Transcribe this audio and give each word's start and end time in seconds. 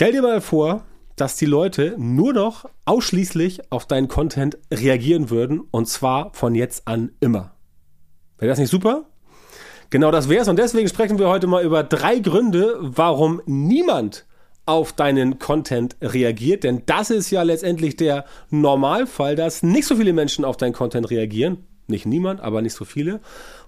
Stell 0.00 0.12
dir 0.12 0.22
mal 0.22 0.40
vor, 0.40 0.84
dass 1.16 1.34
die 1.34 1.44
Leute 1.44 1.96
nur 1.98 2.32
noch 2.32 2.70
ausschließlich 2.84 3.72
auf 3.72 3.84
deinen 3.84 4.06
Content 4.06 4.56
reagieren 4.72 5.28
würden 5.28 5.60
und 5.72 5.88
zwar 5.88 6.32
von 6.34 6.54
jetzt 6.54 6.86
an 6.86 7.10
immer. 7.18 7.56
Wäre 8.38 8.50
das 8.50 8.60
nicht 8.60 8.70
super? 8.70 9.06
Genau 9.90 10.12
das 10.12 10.28
wäre 10.28 10.42
es 10.42 10.46
und 10.46 10.56
deswegen 10.56 10.86
sprechen 10.86 11.18
wir 11.18 11.28
heute 11.28 11.48
mal 11.48 11.64
über 11.64 11.82
drei 11.82 12.20
Gründe, 12.20 12.76
warum 12.78 13.42
niemand 13.46 14.24
auf 14.66 14.92
deinen 14.92 15.40
Content 15.40 15.96
reagiert, 16.00 16.62
denn 16.62 16.84
das 16.86 17.10
ist 17.10 17.32
ja 17.32 17.42
letztendlich 17.42 17.96
der 17.96 18.24
Normalfall, 18.50 19.34
dass 19.34 19.64
nicht 19.64 19.88
so 19.88 19.96
viele 19.96 20.12
Menschen 20.12 20.44
auf 20.44 20.56
deinen 20.56 20.74
Content 20.74 21.10
reagieren. 21.10 21.66
Nicht 21.90 22.04
niemand, 22.04 22.42
aber 22.42 22.60
nicht 22.60 22.74
so 22.74 22.84
viele. 22.84 23.20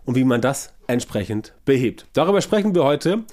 Und 0.04 0.14
wie 0.14 0.24
man 0.24 0.42
das 0.42 0.74
entsprechend 0.86 1.54
behebt. 1.64 2.06
Darüber 2.12 2.42
sprechen 2.42 2.74
wir 2.74 2.84
heute 2.84 3.24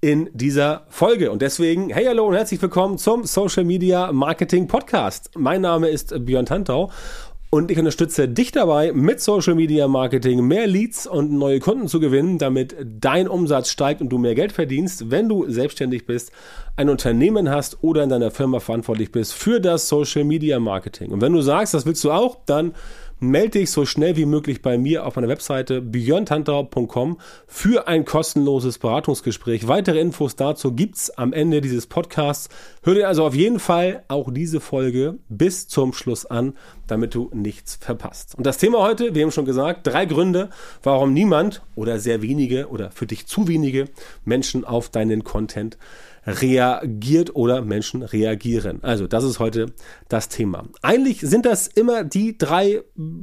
in 0.00 0.28
dieser 0.32 0.84
Folge. 0.88 1.30
Und 1.30 1.42
deswegen, 1.42 1.90
hey, 1.90 2.04
hallo 2.04 2.26
und 2.26 2.34
herzlich 2.34 2.60
willkommen 2.60 2.98
zum 2.98 3.24
Social 3.24 3.64
Media 3.64 4.12
Marketing 4.12 4.66
Podcast. 4.66 5.30
Mein 5.36 5.62
Name 5.62 5.88
ist 5.88 6.14
Björn 6.26 6.46
Tantau 6.46 6.90
und 7.48 7.70
ich 7.70 7.78
unterstütze 7.78 8.28
dich 8.28 8.52
dabei, 8.52 8.92
mit 8.92 9.20
Social 9.20 9.54
Media 9.54 9.88
Marketing 9.88 10.46
mehr 10.46 10.66
Leads 10.66 11.06
und 11.06 11.32
neue 11.32 11.60
Kunden 11.60 11.88
zu 11.88 12.00
gewinnen, 12.00 12.38
damit 12.38 12.76
dein 12.84 13.28
Umsatz 13.28 13.70
steigt 13.70 14.00
und 14.02 14.10
du 14.10 14.18
mehr 14.18 14.34
Geld 14.34 14.52
verdienst, 14.52 15.10
wenn 15.10 15.28
du 15.28 15.48
selbstständig 15.48 16.06
bist, 16.06 16.32
ein 16.76 16.90
Unternehmen 16.90 17.48
hast 17.48 17.82
oder 17.82 18.02
in 18.02 18.10
deiner 18.10 18.30
Firma 18.30 18.60
verantwortlich 18.60 19.12
bist 19.12 19.32
für 19.32 19.60
das 19.60 19.88
Social 19.88 20.24
Media 20.24 20.60
Marketing. 20.60 21.12
Und 21.12 21.22
wenn 21.22 21.32
du 21.32 21.40
sagst, 21.40 21.72
das 21.72 21.86
willst 21.86 22.04
du 22.04 22.10
auch, 22.10 22.38
dann 22.44 22.74
melde 23.18 23.58
dich 23.58 23.70
so 23.70 23.86
schnell 23.86 24.16
wie 24.16 24.26
möglich 24.26 24.60
bei 24.60 24.76
mir 24.76 25.06
auf 25.06 25.16
meiner 25.16 25.28
Webseite 25.28 25.80
björntantau.com 25.80 27.18
für 27.46 27.88
ein 27.88 28.04
kostenloses 28.04 28.78
Beratungsgespräch. 28.78 29.68
Weitere 29.68 30.00
Infos 30.00 30.36
dazu 30.36 30.72
gibt's 30.72 31.10
am 31.10 31.32
Ende 31.32 31.60
dieses 31.60 31.86
Podcasts. 31.86 32.48
Hör 32.82 32.94
dir 32.94 33.08
also 33.08 33.24
auf 33.24 33.34
jeden 33.34 33.58
Fall 33.58 34.04
auch 34.08 34.30
diese 34.32 34.60
Folge 34.60 35.18
bis 35.28 35.66
zum 35.66 35.92
Schluss 35.92 36.26
an, 36.26 36.54
damit 36.86 37.14
du 37.14 37.30
nichts 37.32 37.76
verpasst. 37.76 38.34
Und 38.36 38.46
das 38.46 38.58
Thema 38.58 38.82
heute, 38.82 39.14
wir 39.14 39.22
haben 39.22 39.32
schon 39.32 39.44
gesagt, 39.46 39.86
drei 39.86 40.04
Gründe, 40.04 40.50
warum 40.82 41.12
niemand 41.14 41.62
oder 41.74 41.98
sehr 41.98 42.20
wenige 42.22 42.68
oder 42.68 42.90
für 42.90 43.06
dich 43.06 43.26
zu 43.26 43.48
wenige 43.48 43.86
Menschen 44.24 44.64
auf 44.64 44.90
deinen 44.90 45.24
Content 45.24 45.78
reagiert 46.26 47.36
oder 47.36 47.62
Menschen 47.62 48.02
reagieren. 48.02 48.80
Also 48.82 49.06
das 49.06 49.24
ist 49.24 49.38
heute 49.38 49.66
das 50.08 50.28
Thema. 50.28 50.64
Eigentlich 50.82 51.20
sind 51.20 51.46
das 51.46 51.68
immer 51.68 52.02
die 52.02 52.36
drei, 52.36 52.82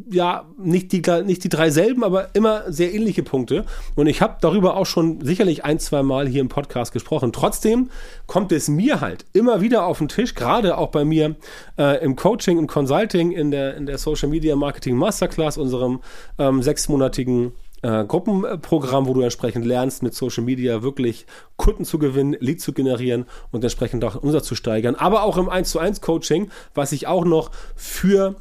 ja, 0.10 0.50
nicht 0.58 0.92
die, 0.92 1.02
nicht 1.26 1.44
die 1.44 1.50
drei 1.50 1.70
selben, 1.70 2.04
aber 2.04 2.34
immer 2.34 2.72
sehr 2.72 2.94
ähnliche 2.94 3.24
Punkte. 3.24 3.66
Und 3.96 4.08
ich 4.08 4.22
habe 4.22 4.38
darüber 4.40 4.78
auch 4.78 4.86
schon 4.86 5.22
sicherlich 5.22 5.66
ein, 5.66 5.80
zwei 5.80 6.02
Mal 6.02 6.28
hier 6.28 6.42
im 6.42 6.50
Podcast 6.50 6.94
gesprochen. 6.94 7.34
Trotzdem 7.34 7.90
kommt 8.26 8.52
es 8.52 8.70
mir 8.70 9.02
halt 9.02 9.26
immer 9.34 9.62
wieder 9.62 9.86
auf 9.86 9.98
den 9.98 10.08
Tisch, 10.08 10.34
gerade 10.34 10.78
auch 10.78 10.90
bei 10.90 11.04
mir 11.04 11.36
äh, 11.78 12.04
im 12.04 12.16
Coaching, 12.16 12.58
im 12.58 12.68
Consulting, 12.68 13.32
in 13.32 13.52
der, 13.52 13.76
in 13.76 13.86
der 13.86 13.98
Social 13.98 14.30
Media 14.30 14.56
Marketing 14.56 14.96
Masterclass, 14.96 15.58
unserem 15.58 16.00
ähm, 16.40 16.62
sechsmonatigen 16.62 17.52
äh, 17.84 18.06
Gruppenprogramm, 18.06 19.08
wo 19.08 19.14
du 19.14 19.22
entsprechend 19.22 19.66
lernst, 19.66 20.02
mit 20.02 20.16
Social 20.16 20.44
Media 20.44 20.82
wirklich 20.82 21.26
Kunden 21.58 21.86
zu 21.86 22.00
gewinnen, 22.00 22.36
Lead 22.40 22.62
zu 22.62 22.74
generieren 22.74 23.26
und 23.52 23.64
entsprechend 23.64 24.04
auch 24.04 24.16
Umsatz 24.16 24.48
zu 24.48 24.56
steigern. 24.56 24.96
Aber 24.96 25.24
auch 25.24 25.38
im 25.38 25.50
1 25.50 25.70
zu 25.70 25.80
1 25.80 26.02
Coaching, 26.02 26.50
was 26.74 26.92
ich 26.92 27.08
auch 27.08 27.26
noch 27.26 27.52
für 27.76 28.36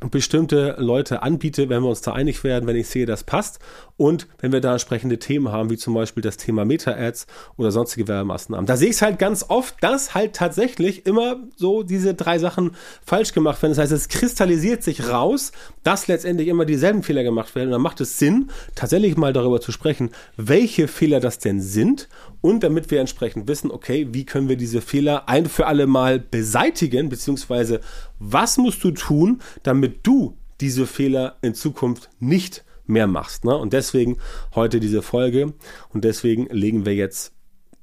bestimmte 0.00 0.76
Leute 0.78 1.22
anbiete, 1.22 1.68
wenn 1.68 1.82
wir 1.82 1.88
uns 1.88 2.02
da 2.02 2.12
einig 2.12 2.44
werden, 2.44 2.66
wenn 2.66 2.76
ich 2.76 2.88
sehe, 2.88 3.04
das 3.04 3.24
passt 3.24 3.58
und 3.96 4.28
wenn 4.38 4.52
wir 4.52 4.60
da 4.60 4.72
entsprechende 4.72 5.18
Themen 5.18 5.50
haben, 5.50 5.70
wie 5.70 5.76
zum 5.76 5.92
Beispiel 5.92 6.22
das 6.22 6.36
Thema 6.36 6.64
Meta-Ads 6.64 7.26
oder 7.56 7.72
sonstige 7.72 8.06
Werbemaßnahmen. 8.06 8.64
Da 8.64 8.76
sehe 8.76 8.90
ich 8.90 8.96
es 8.96 9.02
halt 9.02 9.18
ganz 9.18 9.46
oft, 9.48 9.74
dass 9.82 10.14
halt 10.14 10.34
tatsächlich 10.34 11.04
immer 11.04 11.36
so 11.56 11.82
diese 11.82 12.14
drei 12.14 12.38
Sachen 12.38 12.76
falsch 13.04 13.32
gemacht 13.32 13.60
werden. 13.60 13.72
Das 13.72 13.78
heißt, 13.78 13.92
es 13.92 14.08
kristallisiert 14.08 14.84
sich 14.84 15.08
raus, 15.08 15.50
dass 15.82 16.06
letztendlich 16.06 16.46
immer 16.46 16.64
dieselben 16.64 17.02
Fehler 17.02 17.24
gemacht 17.24 17.56
werden 17.56 17.68
und 17.68 17.72
dann 17.72 17.82
macht 17.82 18.00
es 18.00 18.18
Sinn, 18.18 18.50
tatsächlich 18.76 19.16
mal 19.16 19.32
darüber 19.32 19.60
zu 19.60 19.72
sprechen, 19.72 20.10
welche 20.36 20.86
Fehler 20.86 21.18
das 21.18 21.40
denn 21.40 21.60
sind 21.60 22.08
und 22.40 22.62
damit 22.62 22.92
wir 22.92 23.00
entsprechend 23.00 23.48
wissen, 23.48 23.72
okay, 23.72 24.06
wie 24.12 24.24
können 24.24 24.48
wir 24.48 24.56
diese 24.56 24.80
Fehler 24.80 25.28
ein 25.28 25.46
für 25.46 25.66
alle 25.66 25.88
Mal 25.88 26.20
beseitigen, 26.20 27.08
beziehungsweise 27.08 27.80
was 28.18 28.58
musst 28.58 28.82
du 28.84 28.90
tun, 28.90 29.40
damit 29.62 30.06
du 30.06 30.36
diese 30.60 30.86
Fehler 30.86 31.36
in 31.42 31.54
Zukunft 31.54 32.10
nicht 32.18 32.64
mehr 32.86 33.06
machst. 33.06 33.44
Ne? 33.44 33.56
Und 33.56 33.72
deswegen 33.72 34.18
heute 34.54 34.80
diese 34.80 35.02
Folge 35.02 35.52
und 35.90 36.04
deswegen 36.04 36.46
legen 36.46 36.84
wir 36.86 36.94
jetzt 36.94 37.32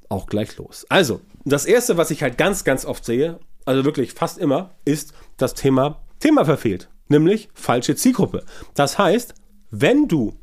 auch 0.09 0.27
gleich 0.27 0.57
los. 0.57 0.85
Also, 0.89 1.21
das 1.45 1.65
erste, 1.65 1.97
was 1.97 2.11
ich 2.11 2.23
halt 2.23 2.37
ganz, 2.37 2.63
ganz 2.63 2.85
oft 2.85 3.05
sehe, 3.05 3.39
also 3.65 3.85
wirklich 3.85 4.13
fast 4.13 4.37
immer, 4.37 4.75
ist 4.83 5.13
das 5.37 5.53
Thema 5.53 6.01
Thema 6.19 6.45
verfehlt, 6.45 6.89
nämlich 7.07 7.49
falsche 7.53 7.95
Zielgruppe. 7.95 8.43
Das 8.73 8.97
heißt, 8.97 9.35
wenn 9.69 10.07
du 10.07 10.33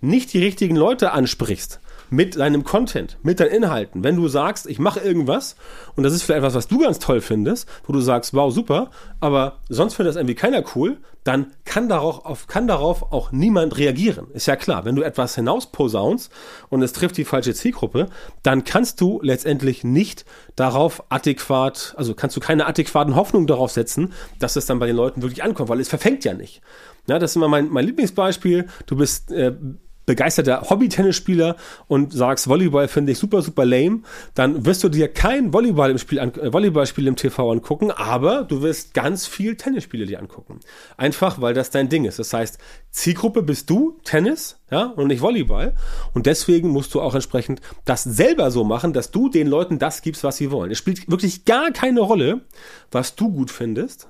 nicht 0.00 0.32
die 0.32 0.42
richtigen 0.42 0.76
Leute 0.76 1.12
ansprichst, 1.12 1.80
mit 2.12 2.36
deinem 2.36 2.62
Content, 2.62 3.18
mit 3.22 3.40
deinen 3.40 3.50
Inhalten. 3.50 4.04
Wenn 4.04 4.16
du 4.16 4.28
sagst, 4.28 4.66
ich 4.66 4.78
mache 4.78 5.00
irgendwas 5.00 5.56
und 5.96 6.04
das 6.04 6.12
ist 6.12 6.22
vielleicht 6.22 6.38
etwas, 6.38 6.54
was 6.54 6.68
du 6.68 6.78
ganz 6.78 6.98
toll 6.98 7.20
findest, 7.20 7.68
wo 7.86 7.92
du 7.92 8.00
sagst, 8.00 8.34
wow, 8.34 8.52
super, 8.52 8.90
aber 9.18 9.60
sonst 9.68 9.94
findet 9.94 10.10
das 10.10 10.16
irgendwie 10.16 10.34
keiner 10.34 10.62
cool, 10.76 10.98
dann 11.24 11.52
kann 11.64 11.88
darauf, 11.88 12.24
auf, 12.26 12.46
kann 12.48 12.68
darauf 12.68 13.12
auch 13.12 13.32
niemand 13.32 13.78
reagieren. 13.78 14.26
Ist 14.32 14.46
ja 14.46 14.56
klar, 14.56 14.84
wenn 14.84 14.94
du 14.94 15.02
etwas 15.02 15.36
hinausposaunst 15.36 16.30
und 16.68 16.82
es 16.82 16.92
trifft 16.92 17.16
die 17.16 17.24
falsche 17.24 17.54
Zielgruppe, 17.54 18.08
dann 18.42 18.64
kannst 18.64 19.00
du 19.00 19.20
letztendlich 19.22 19.82
nicht 19.82 20.26
darauf 20.54 21.04
adäquat, 21.08 21.94
also 21.96 22.14
kannst 22.14 22.36
du 22.36 22.40
keine 22.40 22.66
adäquaten 22.66 23.16
Hoffnungen 23.16 23.46
darauf 23.46 23.70
setzen, 23.70 24.12
dass 24.38 24.56
es 24.56 24.66
dann 24.66 24.78
bei 24.78 24.86
den 24.86 24.96
Leuten 24.96 25.22
wirklich 25.22 25.42
ankommt, 25.42 25.70
weil 25.70 25.80
es 25.80 25.88
verfängt 25.88 26.24
ja 26.24 26.34
nicht. 26.34 26.60
Ja, 27.06 27.18
das 27.18 27.32
ist 27.32 27.36
immer 27.36 27.48
mein, 27.48 27.68
mein 27.70 27.86
Lieblingsbeispiel. 27.86 28.68
Du 28.86 28.96
bist 28.96 29.32
äh, 29.32 29.54
begeisterter 30.06 30.68
Hobby-Tennisspieler 30.68 31.56
und 31.88 32.12
sagst, 32.12 32.48
Volleyball 32.48 32.88
finde 32.88 33.12
ich 33.12 33.18
super, 33.18 33.42
super 33.42 33.64
lame, 33.64 34.00
dann 34.34 34.66
wirst 34.66 34.82
du 34.84 34.88
dir 34.88 35.08
kein 35.08 35.52
Volleyball 35.52 35.90
im 35.90 35.98
Spiel 35.98 36.18
an, 36.18 36.34
äh, 36.34 36.52
Volleyballspiel 36.52 37.06
im 37.06 37.16
TV 37.16 37.50
angucken, 37.50 37.90
aber 37.90 38.44
du 38.44 38.62
wirst 38.62 38.94
ganz 38.94 39.26
viel 39.26 39.56
Tennisspiele 39.56 40.06
dir 40.06 40.18
angucken. 40.18 40.60
Einfach, 40.96 41.40
weil 41.40 41.54
das 41.54 41.70
dein 41.70 41.88
Ding 41.88 42.04
ist. 42.04 42.18
Das 42.18 42.32
heißt, 42.32 42.58
Zielgruppe 42.90 43.42
bist 43.42 43.70
du, 43.70 43.98
Tennis, 44.04 44.58
ja, 44.70 44.84
und 44.84 45.08
nicht 45.08 45.22
Volleyball. 45.22 45.74
Und 46.14 46.26
deswegen 46.26 46.68
musst 46.68 46.94
du 46.94 47.00
auch 47.00 47.14
entsprechend 47.14 47.60
das 47.84 48.04
selber 48.04 48.50
so 48.50 48.64
machen, 48.64 48.92
dass 48.92 49.10
du 49.10 49.28
den 49.28 49.46
Leuten 49.46 49.78
das 49.78 50.02
gibst, 50.02 50.24
was 50.24 50.36
sie 50.36 50.50
wollen. 50.50 50.70
Es 50.70 50.78
spielt 50.78 51.10
wirklich 51.10 51.44
gar 51.44 51.70
keine 51.70 52.00
Rolle, 52.00 52.42
was 52.90 53.14
du 53.14 53.30
gut 53.30 53.50
findest, 53.50 54.08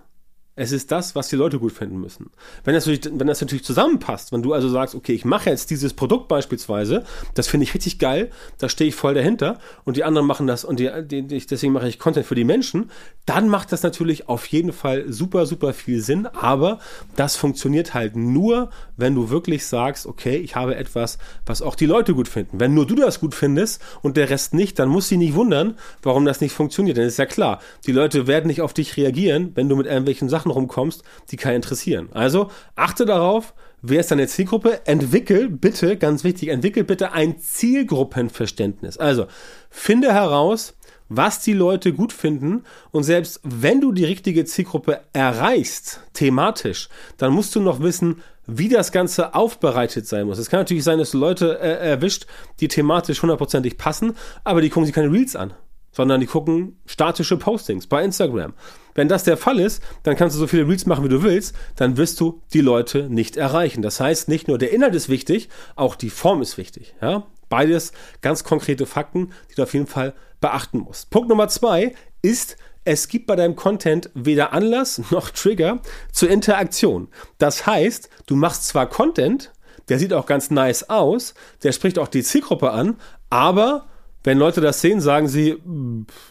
es 0.54 0.70
ist 0.70 0.92
das, 0.92 1.14
was 1.14 1.28
die 1.28 1.36
Leute 1.36 1.58
gut 1.58 1.72
finden 1.72 1.98
müssen. 1.98 2.30
Wenn 2.64 2.74
das, 2.74 2.86
natürlich, 2.86 3.18
wenn 3.18 3.26
das 3.26 3.40
natürlich 3.40 3.64
zusammenpasst, 3.64 4.32
wenn 4.32 4.42
du 4.42 4.52
also 4.52 4.68
sagst, 4.68 4.94
okay, 4.94 5.14
ich 5.14 5.24
mache 5.24 5.48
jetzt 5.48 5.70
dieses 5.70 5.94
Produkt 5.94 6.28
beispielsweise, 6.28 7.04
das 7.34 7.48
finde 7.48 7.64
ich 7.64 7.74
richtig 7.74 7.98
geil, 7.98 8.30
da 8.58 8.68
stehe 8.68 8.88
ich 8.88 8.94
voll 8.94 9.14
dahinter 9.14 9.58
und 9.84 9.96
die 9.96 10.04
anderen 10.04 10.26
machen 10.26 10.46
das 10.46 10.64
und 10.64 10.78
die, 10.78 10.90
die, 11.04 11.26
deswegen 11.26 11.72
mache 11.72 11.88
ich 11.88 11.98
Content 11.98 12.26
für 12.26 12.34
die 12.34 12.44
Menschen, 12.44 12.90
dann 13.24 13.48
macht 13.48 13.72
das 13.72 13.82
natürlich 13.82 14.28
auf 14.28 14.46
jeden 14.46 14.72
Fall 14.72 15.10
super, 15.10 15.46
super 15.46 15.72
viel 15.72 16.02
Sinn, 16.02 16.26
aber 16.26 16.80
das 17.16 17.36
funktioniert 17.36 17.94
halt 17.94 18.14
nur, 18.14 18.68
wenn 18.96 19.14
du 19.14 19.30
wirklich 19.30 19.66
sagst, 19.66 20.06
okay, 20.06 20.36
ich 20.36 20.54
habe 20.54 20.76
etwas, 20.76 21.18
was 21.46 21.62
auch 21.62 21.76
die 21.76 21.86
Leute 21.86 22.14
gut 22.14 22.28
finden. 22.28 22.60
Wenn 22.60 22.74
nur 22.74 22.86
du 22.86 22.94
das 22.94 23.20
gut 23.20 23.34
findest 23.34 23.80
und 24.02 24.16
der 24.18 24.28
Rest 24.28 24.52
nicht, 24.52 24.78
dann 24.78 24.88
muss 24.88 25.08
sie 25.08 25.16
nicht 25.16 25.34
wundern, 25.34 25.76
warum 26.02 26.24
das 26.24 26.40
nicht 26.40 26.52
funktioniert. 26.52 26.96
Denn 26.98 27.04
es 27.04 27.14
ist 27.14 27.18
ja 27.18 27.26
klar, 27.26 27.60
die 27.86 27.92
Leute 27.92 28.26
werden 28.26 28.48
nicht 28.48 28.60
auf 28.60 28.74
dich 28.74 28.96
reagieren, 28.96 29.52
wenn 29.54 29.68
du 29.68 29.76
mit 29.76 29.86
irgendwelchen 29.86 30.28
Sachen 30.28 30.41
Sachen 30.42 30.52
rumkommst, 30.52 31.02
die 31.30 31.36
keinen 31.36 31.56
interessieren. 31.56 32.08
Also 32.12 32.50
achte 32.74 33.06
darauf, 33.06 33.54
wer 33.80 34.00
ist 34.00 34.10
deine 34.10 34.26
Zielgruppe? 34.26 34.86
Entwickel 34.86 35.48
bitte, 35.48 35.96
ganz 35.96 36.24
wichtig, 36.24 36.48
entwickel 36.48 36.84
bitte 36.84 37.12
ein 37.12 37.38
Zielgruppenverständnis. 37.38 38.98
Also 38.98 39.26
finde 39.70 40.12
heraus, 40.12 40.74
was 41.08 41.40
die 41.40 41.52
Leute 41.52 41.92
gut 41.92 42.12
finden 42.12 42.64
und 42.90 43.04
selbst 43.04 43.40
wenn 43.44 43.80
du 43.80 43.92
die 43.92 44.04
richtige 44.04 44.44
Zielgruppe 44.44 45.00
erreichst, 45.12 46.00
thematisch, 46.14 46.88
dann 47.18 47.32
musst 47.32 47.54
du 47.54 47.60
noch 47.60 47.80
wissen, 47.80 48.22
wie 48.46 48.68
das 48.68 48.90
Ganze 48.90 49.34
aufbereitet 49.34 50.08
sein 50.08 50.26
muss. 50.26 50.38
Es 50.38 50.50
kann 50.50 50.60
natürlich 50.60 50.82
sein, 50.82 50.98
dass 50.98 51.12
du 51.12 51.18
Leute 51.18 51.60
äh, 51.60 51.90
erwischt, 51.90 52.26
die 52.60 52.66
thematisch 52.66 53.22
hundertprozentig 53.22 53.78
passen, 53.78 54.16
aber 54.42 54.60
die 54.62 54.70
gucken 54.70 54.86
sich 54.86 54.94
keine 54.94 55.12
Reels 55.12 55.36
an 55.36 55.54
sondern 55.92 56.20
die 56.20 56.26
gucken 56.26 56.76
statische 56.86 57.36
Postings 57.36 57.86
bei 57.86 58.02
Instagram. 58.02 58.54
Wenn 58.94 59.08
das 59.08 59.24
der 59.24 59.36
Fall 59.36 59.58
ist, 59.58 59.82
dann 60.02 60.16
kannst 60.16 60.36
du 60.36 60.40
so 60.40 60.46
viele 60.46 60.66
Reels 60.66 60.86
machen, 60.86 61.04
wie 61.04 61.08
du 61.08 61.22
willst, 61.22 61.54
dann 61.76 61.96
wirst 61.96 62.20
du 62.20 62.42
die 62.52 62.60
Leute 62.60 63.08
nicht 63.08 63.36
erreichen. 63.36 63.82
Das 63.82 64.00
heißt, 64.00 64.28
nicht 64.28 64.48
nur 64.48 64.58
der 64.58 64.72
Inhalt 64.72 64.94
ist 64.94 65.08
wichtig, 65.08 65.48
auch 65.76 65.94
die 65.94 66.10
Form 66.10 66.42
ist 66.42 66.58
wichtig. 66.58 66.94
Ja? 67.00 67.26
Beides 67.48 67.92
ganz 68.20 68.44
konkrete 68.44 68.86
Fakten, 68.86 69.32
die 69.50 69.54
du 69.54 69.62
auf 69.62 69.74
jeden 69.74 69.86
Fall 69.86 70.14
beachten 70.40 70.78
musst. 70.78 71.10
Punkt 71.10 71.28
Nummer 71.28 71.48
zwei 71.48 71.94
ist, 72.20 72.56
es 72.84 73.08
gibt 73.08 73.26
bei 73.26 73.36
deinem 73.36 73.56
Content 73.56 74.10
weder 74.14 74.52
Anlass 74.52 75.00
noch 75.10 75.30
Trigger 75.30 75.80
zur 76.10 76.30
Interaktion. 76.30 77.08
Das 77.38 77.66
heißt, 77.66 78.10
du 78.26 78.36
machst 78.36 78.66
zwar 78.66 78.88
Content, 78.88 79.52
der 79.88 79.98
sieht 79.98 80.12
auch 80.12 80.26
ganz 80.26 80.50
nice 80.50 80.88
aus, 80.90 81.34
der 81.62 81.72
spricht 81.72 81.98
auch 81.98 82.08
die 82.08 82.22
Zielgruppe 82.22 82.70
an, 82.70 82.96
aber 83.30 83.88
wenn 84.24 84.38
Leute 84.38 84.60
das 84.60 84.80
sehen, 84.80 85.00
sagen 85.00 85.28
sie, 85.28 85.62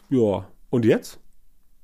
ja, 0.10 0.48
und 0.70 0.86
jetzt? 0.86 1.20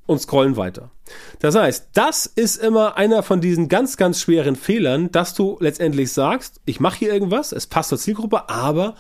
Und 0.05 0.19
scrollen 0.19 0.55
weiter. 0.55 0.91
Das 1.39 1.55
heißt, 1.55 1.89
das 1.93 2.25
ist 2.25 2.57
immer 2.57 2.95
einer 2.95 3.23
von 3.23 3.41
diesen 3.41 3.67
ganz, 3.67 3.97
ganz 3.97 4.21
schweren 4.21 4.55
Fehlern, 4.55 5.11
dass 5.11 5.33
du 5.33 5.57
letztendlich 5.59 6.11
sagst, 6.11 6.61
ich 6.65 6.79
mache 6.79 6.99
hier 6.99 7.13
irgendwas, 7.13 7.51
es 7.51 7.67
passt 7.67 7.89
zur 7.89 7.97
Zielgruppe, 7.97 8.49
aber 8.49 8.95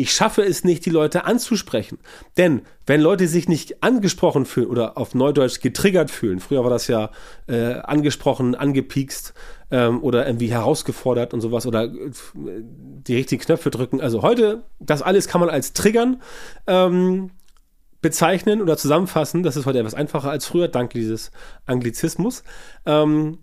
ich 0.00 0.12
schaffe 0.12 0.42
es 0.42 0.64
nicht, 0.64 0.86
die 0.86 0.90
Leute 0.90 1.26
anzusprechen. 1.26 1.98
Denn 2.38 2.62
wenn 2.86 3.02
Leute 3.02 3.28
sich 3.28 3.48
nicht 3.48 3.82
angesprochen 3.82 4.46
fühlen 4.46 4.68
oder 4.68 4.96
auf 4.96 5.14
Neudeutsch 5.14 5.60
getriggert 5.60 6.10
fühlen, 6.10 6.40
früher 6.40 6.64
war 6.64 6.70
das 6.70 6.86
ja 6.86 7.10
äh, 7.48 7.74
angesprochen, 7.74 8.54
angepiekst 8.54 9.34
ähm, 9.70 10.02
oder 10.02 10.26
irgendwie 10.26 10.50
herausgefordert 10.50 11.34
und 11.34 11.42
sowas 11.42 11.66
oder 11.66 11.84
äh, 11.84 12.10
die 12.34 13.14
richtigen 13.14 13.42
Knöpfe 13.42 13.70
drücken. 13.70 14.00
Also 14.00 14.22
heute, 14.22 14.64
das 14.78 15.02
alles 15.02 15.28
kann 15.28 15.42
man 15.42 15.50
als 15.50 15.74
Triggern 15.74 16.22
ähm, 16.66 17.30
bezeichnen 18.00 18.62
oder 18.62 18.78
zusammenfassen. 18.78 19.42
Das 19.42 19.58
ist 19.58 19.66
heute 19.66 19.80
etwas 19.80 19.94
einfacher 19.94 20.30
als 20.30 20.46
früher, 20.46 20.68
dank 20.68 20.92
dieses 20.94 21.30
Anglizismus. 21.66 22.42
Ähm, 22.86 23.36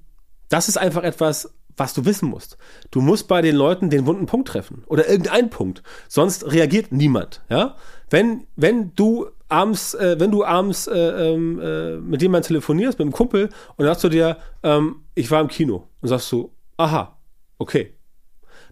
das 0.50 0.70
ist 0.70 0.78
einfach 0.78 1.04
etwas, 1.04 1.54
was 1.78 1.94
du 1.94 2.06
wissen 2.06 2.28
musst. 2.28 2.58
Du 2.92 3.02
musst 3.02 3.28
bei 3.28 3.42
den 3.42 3.56
Leuten 3.56 3.90
den 3.90 4.06
wunden 4.06 4.26
Punkt 4.26 4.50
treffen 4.50 4.84
oder 4.88 5.08
irgendeinen 5.08 5.50
Punkt. 5.50 5.84
Sonst 6.10 6.52
reagiert 6.52 6.92
niemand. 6.92 7.44
Ja, 7.50 7.76
wenn 8.10 8.48
wenn 8.56 8.94
du 8.96 9.28
abends, 9.48 9.94
äh, 9.94 10.20
wenn 10.20 10.32
du 10.32 10.44
abends 10.44 10.88
äh, 10.88 10.98
ähm, 10.98 11.60
äh, 11.62 11.98
mit 11.98 12.22
jemandem 12.22 12.48
telefonierst, 12.48 13.00
mit 13.00 13.06
einem 13.06 13.14
Kumpel 13.14 13.46
und 13.46 13.80
dann 13.80 13.88
sagst 13.88 14.04
du 14.04 14.10
dir, 14.10 14.38
ähm, 14.64 15.04
ich 15.16 15.32
war 15.32 15.40
im 15.40 15.48
Kino 15.48 15.88
und 16.02 16.10
sagst 16.10 16.32
du, 16.32 16.52
aha, 16.78 17.18
okay. 17.58 17.94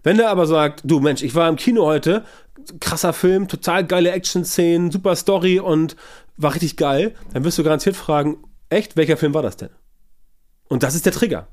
Wenn 0.02 0.18
der 0.18 0.30
aber 0.30 0.46
sagt, 0.46 0.82
du 0.84 1.00
Mensch, 1.00 1.22
ich 1.22 1.34
war 1.34 1.48
im 1.48 1.56
Kino 1.56 1.84
heute, 1.84 2.24
krasser 2.80 3.12
Film, 3.12 3.48
total 3.48 3.84
geile 3.86 4.10
Action-Szenen, 4.10 4.90
super 4.90 5.16
Story 5.16 5.58
und 5.58 5.96
war 6.36 6.54
richtig 6.54 6.76
geil, 6.76 7.14
dann 7.32 7.44
wirst 7.44 7.58
du 7.58 7.64
garantiert 7.64 7.96
fragen, 7.96 8.38
echt, 8.68 8.96
welcher 8.96 9.16
Film 9.16 9.34
war 9.34 9.42
das 9.42 9.56
denn? 9.56 9.70
Und 10.68 10.82
das 10.82 10.94
ist 10.94 11.06
der 11.06 11.12
Trigger. 11.12 11.48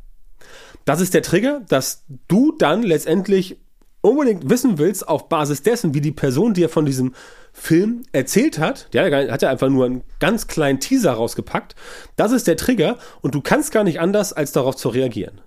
Das 0.86 1.02
ist 1.02 1.14
der 1.14 1.22
Trigger, 1.22 1.62
dass 1.68 2.06
du 2.28 2.54
dann 2.58 2.84
letztendlich 2.84 3.58
unbedingt 4.02 4.50
wissen 4.50 4.78
willst, 4.78 5.08
auf 5.08 5.30
Basis 5.30 5.64
dessen, 5.64 5.94
wie 5.94 6.02
die 6.02 6.12
Person 6.12 6.54
dir 6.54 6.68
von 6.68 6.86
diesem 6.86 7.14
Film 7.54 8.04
erzählt 8.12 8.60
hat, 8.60 8.94
der 8.94 9.32
hat 9.32 9.42
ja 9.42 9.50
einfach 9.50 9.70
nur 9.70 9.86
einen 9.86 10.04
ganz 10.20 10.48
kleinen 10.48 10.80
Teaser 10.80 11.14
rausgepackt, 11.14 11.76
das 12.16 12.32
ist 12.32 12.48
der 12.48 12.58
Trigger 12.58 12.98
und 13.22 13.34
du 13.34 13.42
kannst 13.42 13.72
gar 13.72 13.84
nicht 13.84 14.00
anders, 14.00 14.34
als 14.34 14.52
darauf 14.52 14.76
zu 14.76 14.90
reagieren. 14.90 15.40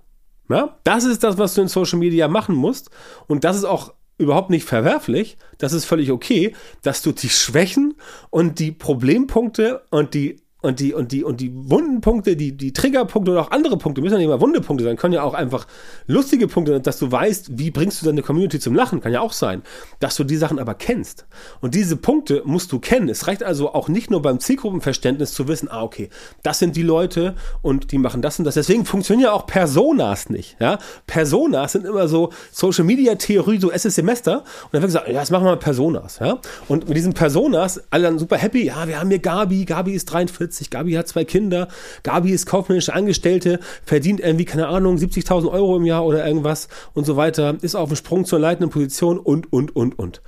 Ja? 0.48 0.78
Das 0.84 1.04
ist 1.04 1.22
das, 1.22 1.36
was 1.36 1.54
du 1.54 1.62
in 1.62 1.68
Social 1.68 1.98
Media 1.98 2.28
machen 2.28 2.54
musst 2.54 2.90
und 3.26 3.44
das 3.44 3.56
ist 3.56 3.64
auch 3.64 3.92
überhaupt 4.18 4.48
nicht 4.48 4.64
verwerflich, 4.64 5.36
das 5.58 5.74
ist 5.74 5.84
völlig 5.84 6.10
okay, 6.10 6.54
dass 6.82 7.02
du 7.02 7.12
die 7.12 7.28
Schwächen 7.28 7.94
und 8.30 8.58
die 8.58 8.72
Problempunkte 8.72 9.82
und 9.90 10.14
die 10.14 10.40
und 10.62 10.80
die, 10.80 10.94
und 10.94 11.12
die, 11.12 11.22
und 11.22 11.40
die 11.40 11.52
wunden 11.54 12.00
Punkte, 12.00 12.34
die, 12.34 12.56
die 12.56 12.72
Triggerpunkte 12.72 13.30
oder 13.30 13.42
auch 13.42 13.50
andere 13.50 13.76
Punkte, 13.76 14.00
müssen 14.00 14.14
ja 14.14 14.18
nicht 14.18 14.28
mal 14.28 14.40
wunde 14.40 14.62
Punkte 14.62 14.84
sein, 14.84 14.96
können 14.96 15.12
ja 15.12 15.22
auch 15.22 15.34
einfach 15.34 15.66
lustige 16.06 16.48
Punkte, 16.48 16.72
sein, 16.72 16.82
dass 16.82 16.98
du 16.98 17.12
weißt, 17.12 17.58
wie 17.58 17.70
bringst 17.70 18.00
du 18.00 18.06
deine 18.06 18.22
Community 18.22 18.58
zum 18.58 18.74
Lachen, 18.74 19.02
kann 19.02 19.12
ja 19.12 19.20
auch 19.20 19.34
sein, 19.34 19.62
dass 20.00 20.16
du 20.16 20.24
die 20.24 20.36
Sachen 20.36 20.58
aber 20.58 20.74
kennst. 20.74 21.26
Und 21.60 21.74
diese 21.74 21.96
Punkte 21.96 22.42
musst 22.46 22.72
du 22.72 22.78
kennen. 22.78 23.10
Es 23.10 23.26
reicht 23.26 23.42
also 23.42 23.74
auch 23.74 23.88
nicht 23.88 24.10
nur 24.10 24.22
beim 24.22 24.40
Zielgruppenverständnis 24.40 25.34
zu 25.34 25.46
wissen, 25.46 25.68
ah, 25.70 25.82
okay, 25.82 26.08
das 26.42 26.58
sind 26.58 26.74
die 26.74 26.82
Leute 26.82 27.34
und 27.60 27.92
die 27.92 27.98
machen 27.98 28.22
das 28.22 28.38
und 28.38 28.46
das. 28.46 28.54
Deswegen 28.54 28.86
funktionieren 28.86 29.26
ja 29.26 29.32
auch 29.32 29.46
Personas 29.46 30.30
nicht, 30.30 30.56
ja. 30.58 30.78
Personas 31.06 31.72
sind 31.72 31.84
immer 31.84 32.08
so 32.08 32.30
Social 32.50 32.84
Media 32.84 33.14
Theorie, 33.16 33.60
so 33.60 33.70
erstes 33.70 33.94
Semester. 33.94 34.38
Und 34.38 34.72
dann 34.72 34.80
wird 34.80 34.88
gesagt, 34.88 35.08
ja, 35.08 35.20
jetzt 35.20 35.30
machen 35.30 35.44
wir 35.44 35.50
mal 35.50 35.58
Personas, 35.58 36.18
ja. 36.18 36.38
Und 36.66 36.88
mit 36.88 36.96
diesen 36.96 37.12
Personas, 37.12 37.82
alle 37.90 38.04
dann 38.04 38.18
super 38.18 38.38
happy, 38.38 38.64
ja, 38.64 38.88
wir 38.88 38.98
haben 38.98 39.10
hier 39.10 39.18
Gabi, 39.18 39.66
Gabi 39.66 39.92
ist 39.92 40.06
43, 40.06 40.45
40, 40.46 40.70
Gabi 40.70 40.92
hat 40.92 41.08
zwei 41.08 41.24
Kinder, 41.24 41.68
Gabi 42.02 42.30
ist 42.30 42.46
kaufmännische 42.46 42.94
Angestellte, 42.94 43.58
verdient 43.84 44.20
irgendwie, 44.20 44.44
keine 44.44 44.68
Ahnung, 44.68 44.96
70.000 44.96 45.50
Euro 45.50 45.76
im 45.76 45.84
Jahr 45.84 46.06
oder 46.06 46.26
irgendwas 46.26 46.68
und 46.94 47.04
so 47.04 47.16
weiter, 47.16 47.56
ist 47.60 47.74
auf 47.74 47.88
dem 47.88 47.96
Sprung 47.96 48.24
zur 48.24 48.38
leitenden 48.38 48.70
Position 48.70 49.18
und, 49.18 49.52
und, 49.52 49.74
und, 49.74 49.98
und. 49.98 50.22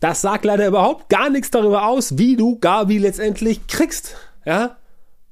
Das 0.00 0.20
sagt 0.20 0.44
leider 0.44 0.66
überhaupt 0.66 1.08
gar 1.08 1.30
nichts 1.30 1.50
darüber 1.50 1.86
aus, 1.86 2.18
wie 2.18 2.36
du 2.36 2.58
Gabi 2.58 2.98
letztendlich 2.98 3.66
kriegst. 3.68 4.16
Ja, 4.44 4.76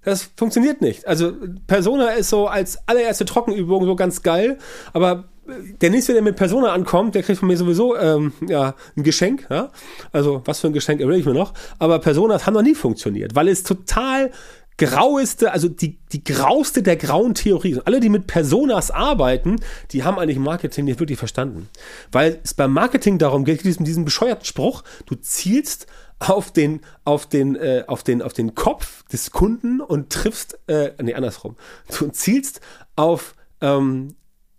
das 0.05 0.31
funktioniert 0.37 0.81
nicht. 0.81 1.07
Also 1.07 1.33
Persona 1.67 2.11
ist 2.11 2.31
so 2.31 2.47
als 2.47 2.79
allererste 2.89 3.25
Trockenübung 3.25 3.85
so 3.85 3.97
ganz 3.97 4.23
geil, 4.23 4.59
aber 4.93 5.25
der 5.47 5.91
nächste, 5.91 6.13
der 6.13 6.23
mit 6.23 6.37
Persona 6.37 6.73
ankommt, 6.73 7.15
der 7.15 7.23
kriegt 7.23 7.39
von 7.39 7.49
mir 7.49 7.57
sowieso 7.57 7.97
ähm, 7.97 8.33
ja, 8.49 8.75
ein 8.97 9.03
Geschenk. 9.03 9.47
Ja? 9.51 9.71
Also 10.13 10.43
was 10.45 10.61
für 10.61 10.69
ein 10.69 10.73
Geschenk 10.73 11.01
erwähne 11.01 11.19
ich 11.19 11.27
mir 11.27 11.35
noch. 11.35 11.53
Aber 11.79 11.99
Personas 11.99 12.47
haben 12.47 12.55
noch 12.55 12.63
nie 12.63 12.75
funktioniert, 12.75 13.35
weil 13.35 13.49
es 13.49 13.63
total 13.63 14.31
graueste, 14.79 15.53
also 15.53 15.69
die, 15.69 15.99
die 16.13 16.25
grauste 16.25 16.83
der 16.83 16.97
grauen 16.97 17.35
Theorien. 17.35 17.81
Alle, 17.85 18.01
die 18.01 18.09
mit 18.09 18.27
Personas 18.27 18.91
arbeiten, 18.91 19.57
die 19.91 20.03
haben 20.05 20.19
eigentlich 20.19 20.39
Marketing 20.39 20.87
nicht 20.87 21.01
wirklich 21.01 21.19
verstanden. 21.19 21.69
Weil 22.11 22.41
es 22.43 22.55
beim 22.55 22.73
Marketing 22.73 23.19
darum 23.19 23.45
geht, 23.45 23.65
diesen, 23.65 23.85
diesen 23.85 24.05
bescheuerten 24.05 24.45
Spruch, 24.45 24.83
du 25.07 25.15
zielst 25.17 25.87
auf 26.19 26.53
den, 26.53 26.81
auf 27.05 27.27
den, 27.27 27.57
äh, 27.57 27.85
auf 27.87 28.03
den, 28.03 28.23
auf 28.23 28.33
den 28.33 28.55
Kopf 28.55 29.05
des 29.09 29.33
Kunden 29.33 29.81
und 29.81 30.11
triffst, 30.11 30.59
äh, 30.69 30.93
nee, 31.03 31.15
andersrum. 31.15 31.57
Du 31.99 32.09
zielst 32.09 32.61
auf, 32.97 33.35
ähm, 33.61 34.15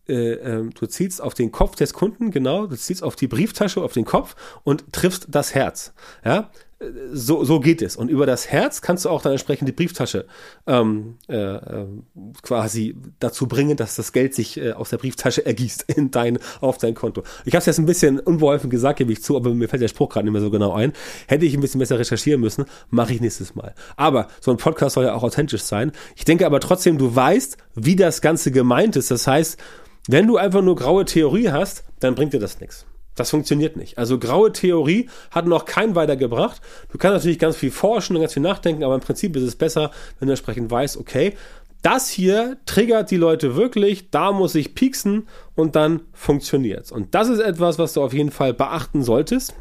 äh, 0.07 0.33
ähm, 0.33 0.71
du 0.71 0.85
zielst 0.85 1.21
auf 1.21 1.33
den 1.33 1.51
Kopf 1.51 1.75
des 1.75 1.93
Kunden, 1.93 2.31
genau, 2.31 2.67
du 2.67 2.75
zielst 2.75 3.03
auf 3.03 3.15
die 3.15 3.27
Brieftasche, 3.27 3.81
auf 3.81 3.93
den 3.93 4.05
Kopf 4.05 4.35
und 4.63 4.91
triffst 4.91 5.27
das 5.29 5.55
Herz. 5.55 5.93
Ja, 6.25 6.51
so, 7.11 7.43
so 7.43 7.59
geht 7.59 7.81
es. 7.81 7.95
Und 7.95 8.09
über 8.09 8.25
das 8.25 8.51
Herz 8.51 8.81
kannst 8.81 9.05
du 9.05 9.09
auch 9.09 9.21
dann 9.21 9.31
entsprechend 9.31 9.67
die 9.67 9.73
Brieftasche 9.73 10.25
ähm, 10.67 11.15
äh, 11.27 11.35
äh, 11.35 11.85
quasi 12.41 12.95
dazu 13.19 13.47
bringen, 13.47 13.77
dass 13.77 13.95
das 13.95 14.11
Geld 14.11 14.33
sich 14.33 14.57
äh, 14.57 14.73
aus 14.73 14.89
der 14.89 14.97
Brieftasche 14.97 15.45
ergießt 15.45 15.83
in 15.95 16.11
dein, 16.11 16.39
auf 16.61 16.77
dein 16.77 16.95
Konto. 16.95 17.23
Ich 17.45 17.53
habe 17.53 17.59
es 17.59 17.65
jetzt 17.65 17.79
ein 17.79 17.85
bisschen 17.85 18.19
unbeholfen 18.19 18.69
gesagt, 18.69 18.97
gebe 18.97 19.11
ich 19.11 19.23
zu, 19.23 19.35
aber 19.35 19.53
mir 19.53 19.69
fällt 19.69 19.81
der 19.81 19.87
Spruch 19.87 20.09
gerade 20.09 20.25
nicht 20.25 20.33
mehr 20.33 20.41
so 20.41 20.51
genau 20.51 20.73
ein. 20.73 20.93
Hätte 21.27 21.45
ich 21.45 21.53
ein 21.53 21.61
bisschen 21.61 21.79
besser 21.79 21.99
recherchieren 21.99 22.41
müssen, 22.41 22.65
mache 22.89 23.13
ich 23.13 23.21
nächstes 23.21 23.55
Mal. 23.55 23.73
Aber 23.95 24.27
so 24.41 24.51
ein 24.51 24.57
Podcast 24.57 24.95
soll 24.95 25.05
ja 25.05 25.13
auch 25.13 25.23
authentisch 25.23 25.63
sein. 25.63 25.91
Ich 26.15 26.25
denke 26.25 26.45
aber 26.45 26.59
trotzdem, 26.59 26.97
du 26.97 27.15
weißt, 27.15 27.57
wie 27.75 27.95
das 27.95 28.21
Ganze 28.21 28.51
gemeint 28.51 28.95
ist. 28.95 29.11
Das 29.11 29.27
heißt, 29.27 29.57
wenn 30.07 30.27
du 30.27 30.37
einfach 30.37 30.61
nur 30.61 30.75
graue 30.75 31.05
Theorie 31.05 31.49
hast, 31.49 31.85
dann 31.99 32.15
bringt 32.15 32.33
dir 32.33 32.39
das 32.39 32.59
nichts. 32.59 32.85
Das 33.15 33.29
funktioniert 33.29 33.77
nicht. 33.77 33.97
Also 33.97 34.17
graue 34.17 34.51
Theorie 34.51 35.09
hat 35.31 35.45
noch 35.45 35.65
keinen 35.65 35.95
weitergebracht. 35.95 36.61
Du 36.91 36.97
kannst 36.97 37.15
natürlich 37.15 37.39
ganz 37.39 37.55
viel 37.55 37.71
forschen 37.71 38.15
und 38.15 38.21
ganz 38.21 38.33
viel 38.33 38.43
nachdenken, 38.43 38.83
aber 38.83 38.95
im 38.95 39.01
Prinzip 39.01 39.35
ist 39.35 39.43
es 39.43 39.55
besser, 39.55 39.91
wenn 40.19 40.27
du 40.27 40.33
entsprechend 40.33 40.71
weißt, 40.71 40.97
okay, 40.97 41.33
das 41.83 42.09
hier 42.09 42.57
triggert 42.65 43.11
die 43.11 43.17
Leute 43.17 43.55
wirklich, 43.55 44.09
da 44.09 44.31
muss 44.31 44.55
ich 44.55 44.73
pieksen 44.73 45.27
und 45.55 45.75
dann 45.75 46.01
funktioniert's. 46.13 46.91
Und 46.91 47.13
das 47.13 47.27
ist 47.27 47.39
etwas, 47.39 47.77
was 47.77 47.93
du 47.93 48.01
auf 48.01 48.13
jeden 48.13 48.31
Fall 48.31 48.53
beachten 48.53 49.03
solltest. 49.03 49.53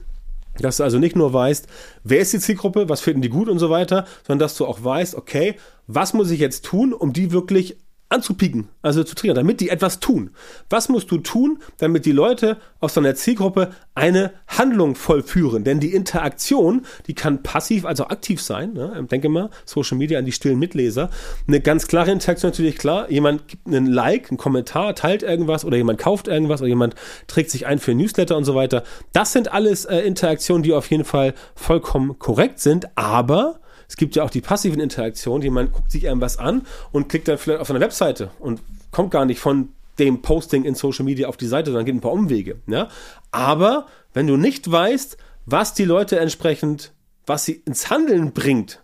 Dass 0.58 0.76
du 0.76 0.84
also 0.84 0.98
nicht 0.98 1.16
nur 1.16 1.32
weißt, 1.32 1.66
wer 2.04 2.20
ist 2.20 2.32
die 2.32 2.38
Zielgruppe, 2.38 2.88
was 2.88 3.00
finden 3.00 3.22
die 3.22 3.30
gut 3.30 3.48
und 3.48 3.58
so 3.58 3.70
weiter, 3.70 4.06
sondern 4.26 4.40
dass 4.40 4.56
du 4.56 4.66
auch 4.66 4.84
weißt, 4.84 5.14
okay, 5.14 5.56
was 5.86 6.12
muss 6.12 6.30
ich 6.30 6.40
jetzt 6.40 6.64
tun, 6.64 6.92
um 6.92 7.12
die 7.12 7.32
wirklich 7.32 7.78
anzupieken, 8.12 8.68
also 8.82 9.02
zu 9.04 9.14
triggern, 9.14 9.36
damit 9.36 9.60
die 9.60 9.68
etwas 9.68 10.00
tun. 10.00 10.30
Was 10.70 10.88
musst 10.88 11.10
du 11.10 11.18
tun, 11.18 11.58
damit 11.78 12.06
die 12.06 12.12
Leute 12.12 12.58
aus 12.80 12.94
deiner 12.94 13.14
Zielgruppe 13.14 13.70
eine 13.94 14.32
Handlung 14.46 14.94
vollführen? 14.94 15.64
Denn 15.64 15.80
die 15.80 15.94
Interaktion, 15.94 16.86
die 17.06 17.14
kann 17.14 17.42
passiv, 17.42 17.84
also 17.84 18.06
aktiv 18.06 18.40
sein. 18.40 18.74
Ne? 18.74 19.06
Denke 19.10 19.28
mal, 19.28 19.50
Social 19.64 19.98
Media 19.98 20.18
an 20.18 20.24
die 20.24 20.32
stillen 20.32 20.58
Mitleser. 20.58 21.10
Eine 21.48 21.60
ganz 21.60 21.86
klare 21.86 22.10
Interaktion 22.10 22.50
natürlich 22.50 22.78
klar. 22.78 23.10
Jemand 23.10 23.48
gibt 23.48 23.66
einen 23.66 23.86
Like, 23.86 24.30
einen 24.30 24.38
Kommentar, 24.38 24.94
teilt 24.94 25.22
irgendwas 25.22 25.64
oder 25.64 25.76
jemand 25.76 25.98
kauft 25.98 26.28
irgendwas 26.28 26.60
oder 26.60 26.68
jemand 26.68 26.94
trägt 27.26 27.50
sich 27.50 27.66
ein 27.66 27.78
für 27.78 27.92
ein 27.92 27.96
Newsletter 27.96 28.36
und 28.36 28.44
so 28.44 28.54
weiter. 28.54 28.84
Das 29.12 29.32
sind 29.32 29.52
alles 29.52 29.84
äh, 29.84 29.98
Interaktionen, 29.98 30.62
die 30.62 30.72
auf 30.72 30.90
jeden 30.90 31.04
Fall 31.04 31.34
vollkommen 31.54 32.18
korrekt 32.18 32.60
sind, 32.60 32.86
aber 32.96 33.60
es 33.92 33.96
gibt 33.96 34.16
ja 34.16 34.22
auch 34.24 34.30
die 34.30 34.40
passiven 34.40 34.80
Interaktionen, 34.80 35.42
jemand 35.42 35.74
guckt 35.74 35.90
sich 35.90 36.04
irgendwas 36.04 36.38
an 36.38 36.62
und 36.92 37.10
klickt 37.10 37.28
dann 37.28 37.36
vielleicht 37.36 37.60
auf 37.60 37.68
eine 37.68 37.80
Webseite 37.80 38.30
und 38.38 38.62
kommt 38.90 39.10
gar 39.10 39.26
nicht 39.26 39.38
von 39.38 39.68
dem 39.98 40.22
Posting 40.22 40.64
in 40.64 40.74
Social 40.74 41.04
Media 41.04 41.28
auf 41.28 41.36
die 41.36 41.46
Seite, 41.46 41.66
sondern 41.66 41.84
geht 41.84 41.96
ein 41.96 42.00
paar 42.00 42.12
Umwege. 42.12 42.56
Ja? 42.68 42.88
Aber 43.32 43.86
wenn 44.14 44.26
du 44.26 44.38
nicht 44.38 44.70
weißt, 44.70 45.18
was 45.44 45.74
die 45.74 45.84
Leute 45.84 46.18
entsprechend, 46.18 46.94
was 47.26 47.44
sie 47.44 47.62
ins 47.66 47.90
Handeln 47.90 48.32
bringt, 48.32 48.82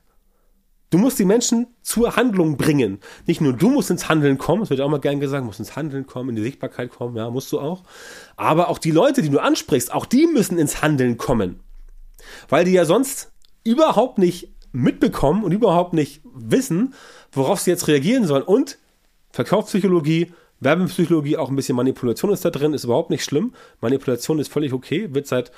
du 0.90 0.98
musst 0.98 1.18
die 1.18 1.24
Menschen 1.24 1.68
zur 1.80 2.16
Handlung 2.16 2.58
bringen. 2.58 3.00
Nicht 3.26 3.40
nur 3.40 3.54
du 3.54 3.70
musst 3.70 3.88
ins 3.90 4.10
Handeln 4.10 4.36
kommen, 4.36 4.60
das 4.60 4.68
wird 4.68 4.82
auch 4.82 4.90
mal 4.90 5.00
gern 5.00 5.20
gesagt, 5.20 5.42
musst 5.42 5.58
ins 5.58 5.74
Handeln 5.74 6.06
kommen, 6.06 6.28
in 6.28 6.36
die 6.36 6.42
Sichtbarkeit 6.42 6.90
kommen, 6.90 7.16
ja, 7.16 7.30
musst 7.30 7.50
du 7.50 7.60
auch. 7.60 7.82
Aber 8.36 8.68
auch 8.68 8.76
die 8.76 8.90
Leute, 8.90 9.22
die 9.22 9.30
du 9.30 9.38
ansprichst, 9.38 9.90
auch 9.90 10.04
die 10.04 10.26
müssen 10.26 10.58
ins 10.58 10.82
Handeln 10.82 11.16
kommen. 11.16 11.60
Weil 12.50 12.66
die 12.66 12.72
ja 12.72 12.84
sonst 12.84 13.32
überhaupt 13.64 14.18
nicht 14.18 14.52
mitbekommen 14.72 15.44
und 15.44 15.52
überhaupt 15.52 15.94
nicht 15.94 16.20
wissen, 16.34 16.94
worauf 17.32 17.60
sie 17.60 17.70
jetzt 17.70 17.88
reagieren 17.88 18.26
sollen. 18.26 18.42
Und 18.42 18.78
Verkaufspsychologie, 19.30 20.32
Werbepsychologie, 20.60 21.36
auch 21.36 21.50
ein 21.50 21.56
bisschen 21.56 21.76
Manipulation 21.76 22.32
ist 22.32 22.44
da 22.44 22.50
drin, 22.50 22.74
ist 22.74 22.84
überhaupt 22.84 23.10
nicht 23.10 23.24
schlimm. 23.24 23.52
Manipulation 23.80 24.38
ist 24.38 24.52
völlig 24.52 24.72
okay, 24.72 25.14
wird 25.14 25.26
seit 25.26 25.52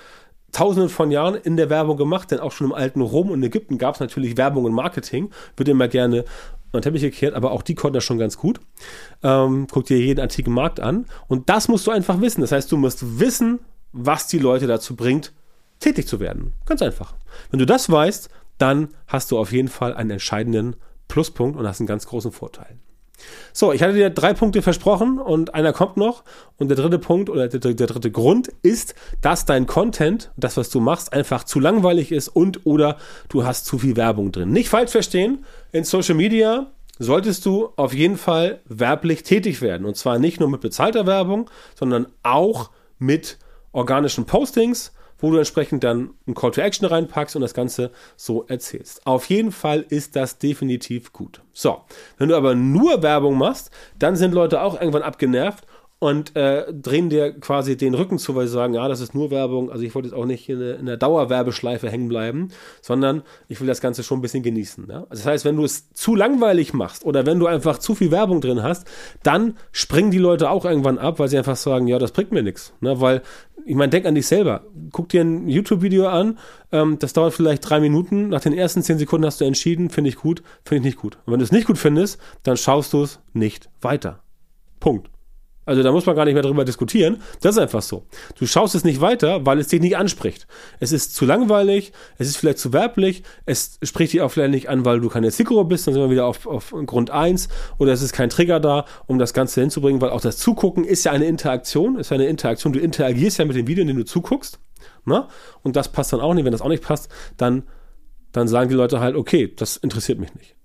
Tausenden 0.53 0.89
von 0.89 1.13
Jahren 1.13 1.37
in 1.37 1.57
der 1.57 1.71
Werbung 1.71 1.97
gemacht, 1.97 2.33
denn 2.33 2.41
auch 2.41 2.51
schon 2.51 2.67
im 2.67 2.73
alten 2.73 3.01
Rom 3.01 3.31
und 3.31 3.43
Ägypten 3.43 3.79
gab 3.79 3.95
es 3.95 4.01
natürlich 4.01 4.37
Werbung 4.37 4.65
und 4.65 4.73
Marketing. 4.73 5.31
Wird 5.57 5.69
immer 5.69 5.87
gerne 5.87 6.25
und 6.73 6.83
Teppich 6.83 7.03
gekehrt, 7.03 7.35
aber 7.35 7.53
auch 7.53 7.63
die 7.63 7.75
konnten 7.75 7.95
das 7.95 8.05
schon 8.05 8.19
ganz 8.19 8.37
gut. 8.37 8.61
Ähm, 9.23 9.67
guck 9.71 9.87
dir 9.87 9.99
jeden 9.99 10.21
antiken 10.21 10.53
Markt 10.53 10.81
an. 10.81 11.07
Und 11.29 11.49
das 11.49 11.69
musst 11.69 11.87
du 11.87 11.91
einfach 11.91 12.21
wissen. 12.21 12.41
Das 12.41 12.53
heißt, 12.53 12.71
du 12.71 12.77
musst 12.77 13.21
wissen, 13.21 13.61
was 13.93 14.27
die 14.29 14.39
Leute 14.39 14.67
dazu 14.67 14.95
bringt, 14.95 15.33
tätig 15.81 16.07
zu 16.07 16.21
werden. 16.21 16.53
Ganz 16.67 16.83
einfach. 16.83 17.15
Wenn 17.51 17.59
du 17.59 17.67
das 17.67 17.91
weißt, 17.91 18.31
dann 18.61 18.89
hast 19.07 19.31
du 19.31 19.39
auf 19.39 19.53
jeden 19.53 19.69
Fall 19.69 19.95
einen 19.95 20.11
entscheidenden 20.11 20.77
Pluspunkt 21.09 21.59
und 21.59 21.67
hast 21.67 21.81
einen 21.81 21.87
ganz 21.87 22.07
großen 22.07 22.33
Vorteil. 22.33 22.79
So, 23.53 23.73
ich 23.73 23.83
hatte 23.83 23.95
dir 23.95 24.11
drei 24.11 24.33
Punkte 24.33 24.63
versprochen 24.63 25.19
und 25.19 25.55
einer 25.55 25.73
kommt 25.73 25.97
noch. 25.97 26.25
Und 26.57 26.69
der 26.69 26.77
dritte 26.77 26.99
Punkt 26.99 27.29
oder 27.29 27.49
der, 27.49 27.61
der, 27.75 27.87
dritte 27.87 28.11
Grund 28.11 28.49
ist, 28.63 28.95
dass 29.21 29.45
dein 29.45 29.67
Content, 29.67 30.31
das 30.37 30.57
was 30.57 30.71
du 30.71 30.81
machst, 30.81 31.13
einfach 31.13 31.45
zu 31.45 31.61
langweilig 31.61 32.13
ist 32.13 32.29
und 32.29 32.65
oder 32.67 32.97
du 33.29 33.45
hast 33.45 33.67
zu 33.67 33.79
viel 33.79 33.97
Werbung 33.97 34.33
drin. 34.33 34.53
Nicht 34.53 34.69
falsch 34.69 34.93
verstehen, 34.93 35.45
in 35.73 35.85
Social 35.85 36.15
Media 36.15 36.71
solltest 36.99 37.47
du 37.47 37.71
auf 37.77 37.95
jeden 37.95 38.17
Fall 38.17 38.61
werblich 38.67 39.23
tätig 39.23 39.63
werden. 39.63 39.87
Und 39.87 39.97
zwar 39.97 40.19
nicht 40.19 40.39
nur 40.39 40.51
mit 40.51 40.61
bezahlter 40.61 41.07
Werbung, 41.07 41.51
sondern 41.75 42.07
auch 42.23 42.71
mit 42.99 43.39
organischen 43.73 44.27
Postings, 44.27 44.93
wo 45.21 45.31
du 45.31 45.39
entsprechend 45.39 45.85
dann 45.85 46.11
ein 46.27 46.35
Call 46.35 46.51
to 46.51 46.61
Action 46.61 46.87
reinpackst 46.87 47.37
und 47.37 47.43
das 47.43 47.55
Ganze 47.55 47.91
so 48.17 48.45
erzählst. 48.47 49.07
Auf 49.07 49.27
jeden 49.27 49.53
Fall 49.53 49.85
ist 49.89 50.17
das 50.17 50.39
definitiv 50.39 51.13
gut. 51.13 51.43
So, 51.53 51.83
wenn 52.19 52.29
du 52.29 52.37
aber 52.37 52.55
nur 52.55 53.03
Werbung 53.03 53.39
machst, 53.39 53.71
dann 53.99 54.17
sind 54.17 54.33
Leute 54.33 54.63
auch 54.63 54.81
irgendwann 54.81 55.03
abgenervt 55.03 55.65
und 56.01 56.35
äh, 56.35 56.73
drehen 56.73 57.11
dir 57.11 57.39
quasi 57.39 57.77
den 57.77 57.95
Rücken 57.95 58.19
zu, 58.19 58.35
weil 58.35 58.47
sie 58.47 58.55
sagen, 58.55 58.73
ja, 58.73 58.89
das 58.89 59.01
ist 59.01 59.15
nur 59.15 59.31
Werbung. 59.31 59.71
Also 59.71 59.85
ich 59.85 59.95
wollte 59.95 60.09
jetzt 60.09 60.17
auch 60.17 60.25
nicht 60.25 60.49
in, 60.49 60.87
der, 60.87 60.97
Dauerwerbeschleife 60.97 61.91
hängen 61.91 62.09
bleiben, 62.09 62.49
sondern 62.81 63.23
ich 63.49 63.61
will 63.61 63.67
das 63.67 63.83
Ganze 63.83 64.03
schon 64.03 64.19
ein 64.19 64.23
bisschen 64.23 64.43
genießen. 64.43 64.87
Ja? 64.89 65.01
Also 65.11 65.23
das 65.23 65.27
heißt, 65.27 65.45
wenn 65.45 65.57
du 65.57 65.65
es 65.65 65.93
zu 65.93 66.17
langweilig 66.17 66.73
machst 66.73 67.05
oder 67.05 67.27
wenn 67.27 67.39
du 67.39 67.47
einfach 67.47 67.79
zu 67.79 67.95
viel 67.95 68.11
Werbung 68.11 68.41
drin 68.41 68.63
hast, 68.63 68.87
dann 69.23 69.59
springen 69.73 70.11
die 70.11 70.19
Leute 70.19 70.49
auch 70.49 70.65
irgendwann 70.65 70.97
ab, 70.97 71.19
weil 71.19 71.29
sie 71.29 71.37
einfach 71.37 71.57
sagen, 71.57 71.87
ja, 71.87 71.99
das 71.99 72.13
bringt 72.13 72.33
mir 72.33 72.43
nichts. 72.43 72.73
Ne? 72.81 72.99
Weil, 73.03 73.21
ich 73.67 73.75
meine, 73.75 73.91
denk 73.91 74.07
an 74.07 74.15
dich 74.15 74.27
selber. 74.27 74.65
Guck 74.93 75.11
dir 75.11 75.21
ein 75.21 75.49
YouTube-Video 75.49 76.09
an, 76.09 76.39
ähm, 76.73 76.99
das 76.99 77.13
dauert 77.13 77.35
vielleicht 77.35 77.69
drei 77.69 77.79
Minuten. 77.79 78.31
Nach 78.31 78.41
den 78.41 78.55
ersten 78.55 78.83
zehn 78.83 78.97
Sekunden 78.97 79.27
hast 79.27 79.43
du 79.43 79.45
entschieden, 79.45 79.91
finde 79.91 80.09
ich 80.09 80.17
gut, 80.17 80.43
finde 80.65 80.79
ich 80.79 80.95
nicht 80.95 80.99
gut. 80.99 81.19
Und 81.27 81.35
wenn 81.35 81.41
du 81.41 81.45
es 81.45 81.53
nicht 81.53 81.67
gut 81.67 81.77
findest, 81.77 82.19
dann 82.43 82.57
schaust 82.57 82.95
du 82.95 83.03
es 83.03 83.21
nicht 83.35 83.69
weiter. 83.83 84.23
Punkt. 84.81 85.11
Also 85.71 85.85
da 85.85 85.93
muss 85.93 86.05
man 86.05 86.17
gar 86.17 86.25
nicht 86.25 86.35
mehr 86.35 86.43
drüber 86.43 86.65
diskutieren. 86.65 87.23
Das 87.43 87.55
ist 87.55 87.63
einfach 87.63 87.81
so. 87.81 88.05
Du 88.37 88.45
schaust 88.45 88.75
es 88.75 88.83
nicht 88.83 89.01
weiter, 89.01 89.47
weil 89.47 89.61
es 89.61 89.69
dich 89.69 89.81
nicht 89.81 89.97
anspricht. 89.97 90.49
Es 90.81 90.91
ist 90.91 91.15
zu 91.15 91.25
langweilig, 91.25 91.93
es 92.19 92.27
ist 92.27 92.39
vielleicht 92.39 92.59
zu 92.59 92.73
werblich, 92.73 93.23
es 93.47 93.79
spricht 93.85 94.13
dich 94.13 94.21
auch 94.21 94.33
vielleicht 94.33 94.51
nicht 94.51 94.69
an, 94.69 94.85
weil 94.85 94.99
du 94.99 95.09
keine 95.09 95.31
Zielgruppe 95.31 95.67
bist, 95.67 95.87
dann 95.87 95.95
sind 95.95 96.03
wir 96.03 96.11
wieder 96.11 96.27
auf, 96.27 96.49
auf 96.49 96.75
Grund 96.87 97.13
1 97.13 97.49
oder 97.79 97.93
es 97.93 98.03
ist 98.03 98.13
kein 98.13 98.31
Trigger 98.31 98.59
da, 98.59 98.85
um 99.07 99.21
das 99.21 99.33
Ganze 99.33 99.61
hinzubringen, 99.61 100.01
weil 100.01 100.11
auch 100.11 100.21
das 100.21 100.39
Zugucken 100.39 100.83
ist 100.83 101.05
ja 101.05 101.13
eine 101.13 101.27
Interaktion, 101.27 102.01
ist 102.01 102.11
ja 102.11 102.17
eine 102.17 102.27
Interaktion. 102.27 102.73
Du 102.73 102.81
interagierst 102.81 103.39
ja 103.39 103.45
mit 103.45 103.55
dem 103.55 103.69
Video, 103.69 103.83
in 103.83 103.89
dem 103.89 103.97
du 103.97 104.05
zuguckst. 104.05 104.59
Ne? 105.05 105.29
Und 105.63 105.77
das 105.77 105.93
passt 105.93 106.13
dann 106.13 106.21
auch 106.21 106.35
nicht. 106.35 106.45
Wenn 106.45 106.51
das 106.51 106.63
auch 106.63 106.69
nicht 106.69 106.83
passt, 106.83 107.11
dann, 107.37 107.63
dann 108.33 108.49
sagen 108.49 108.71
die 108.71 108.75
Leute 108.75 108.99
halt, 108.99 109.15
okay, 109.15 109.55
das 109.55 109.77
interessiert 109.77 110.19
mich 110.19 110.35
nicht. 110.35 110.57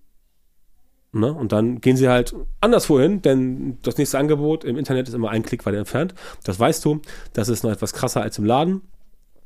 Ne? 1.16 1.34
Und 1.34 1.54
dann 1.54 1.80
gehen 1.80 1.96
sie 1.96 2.10
halt 2.10 2.36
anderswo 2.60 3.00
hin, 3.00 3.22
denn 3.22 3.78
das 3.84 3.98
nächste 3.98 4.20
Angebot 4.20 4.66
im 4.66 4.78
Internet 4.78 5.08
ist 5.08 5.14
immer 5.14 5.30
ein 5.30 5.44
Klick 5.44 5.66
weiter 5.66 5.78
entfernt. 5.78 6.14
Das 6.44 6.60
weißt 6.60 6.84
du. 6.84 7.02
Das 7.32 7.48
ist 7.48 7.64
noch 7.64 7.72
etwas 7.72 7.94
krasser 7.94 8.22
als 8.22 8.38
im 8.38 8.44
Laden. 8.44 8.82